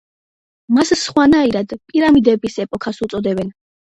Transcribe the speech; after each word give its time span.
მას 0.77 0.91
სხვანაირად 1.01 1.75
პირამიდების 1.91 2.57
ეპოქას 2.65 3.03
უწოდებენ. 3.07 3.53